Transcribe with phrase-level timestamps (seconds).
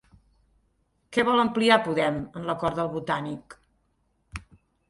[1.17, 3.59] Què vol ampliar Podem en l'Acord del Botànic?